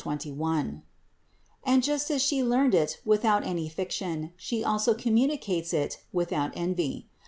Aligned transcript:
7, 0.03 0.17
21); 0.17 0.81
and 1.63 1.83
just 1.83 2.09
as 2.09 2.23
She 2.23 2.41
learned 2.41 2.73
it 2.73 2.99
without 3.05 3.45
any 3.45 3.69
fiction, 3.69 4.33
She 4.35 4.63
also 4.63 4.95
communicates 4.95 5.75
it 5.75 5.99
without 6.11 6.51
envy. 6.55 7.07